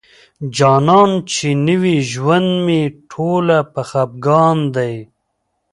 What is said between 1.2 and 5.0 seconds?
چې نوي ژوند مي ټوله په خفګان دی